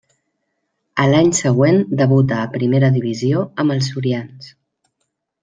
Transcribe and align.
A 1.03 1.03
l'any 1.11 1.29
següent 1.39 1.77
debuta 1.99 2.39
a 2.45 2.49
primera 2.55 2.91
divisió 2.97 3.45
amb 3.65 3.77
els 3.77 3.93
sorians. 3.93 4.51